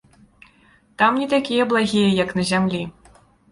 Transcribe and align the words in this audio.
Там 1.01 1.19
не 1.25 1.27
такія 1.35 1.69
благія, 1.75 2.09
як 2.23 2.35
на 2.41 2.49
зямлі. 2.55 2.83